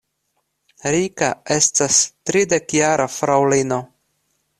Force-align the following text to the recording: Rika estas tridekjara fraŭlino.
Rika 0.93 1.27
estas 1.55 1.99
tridekjara 2.31 3.07
fraŭlino. 3.17 3.79